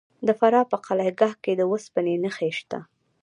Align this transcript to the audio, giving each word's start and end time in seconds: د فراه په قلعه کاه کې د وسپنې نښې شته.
د 0.27 0.29
فراه 0.39 0.69
په 0.71 0.77
قلعه 0.85 1.13
کاه 1.19 1.33
کې 1.43 1.53
د 1.55 1.61
وسپنې 1.71 2.15
نښې 2.23 2.49
شته. 2.57 2.79